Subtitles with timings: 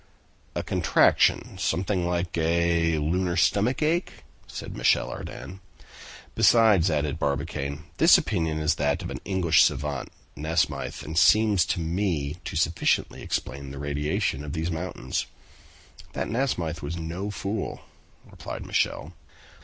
[0.55, 1.59] "A contraction!
[1.59, 5.59] something like a lunar stomach ache." said Michel Ardan.
[6.33, 11.67] "Besides," added Barbicane, "this opinion is that of an English savant, Nasmyth, and it seems
[11.67, 15.27] to me to sufficiently explain the radiation of these mountains."
[16.13, 17.81] "That Nasmyth was no fool!"
[18.25, 19.13] replied Michel.